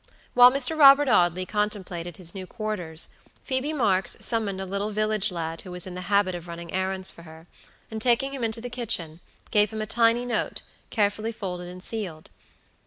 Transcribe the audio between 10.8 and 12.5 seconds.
carefully folded and sealed.